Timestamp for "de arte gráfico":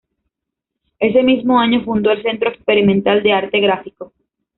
3.21-4.13